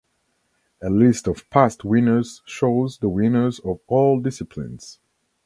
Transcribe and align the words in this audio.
A 0.81 0.89
list 0.89 1.27
of 1.27 1.47
past 1.51 1.85
winners 1.85 2.41
shows 2.47 2.97
the 2.97 3.07
winners 3.07 3.59
of 3.59 3.81
all 3.85 4.19
disciplines. 4.19 4.97